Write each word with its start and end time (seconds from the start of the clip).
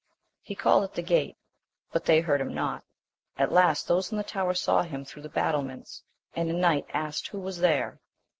He 0.41 0.55
called 0.55 0.83
at 0.83 0.95
the 0.95 1.03
gate, 1.03 1.37
but 1.91 2.05
they 2.05 2.21
heard 2.21 2.41
him 2.41 2.55
not; 2.55 2.83
at 3.37 3.51
last 3.51 3.87
those 3.87 4.11
in 4.11 4.17
the 4.17 4.23
tower 4.23 4.55
saw 4.55 4.81
him 4.81 5.05
through 5.05 5.21
the 5.21 5.29
battlements, 5.29 6.01
and 6.35 6.49
a 6.49 6.53
knight 6.53 6.87
asked 6.91 7.27
who 7.27 7.39
was 7.39 7.59
there? 7.59 7.99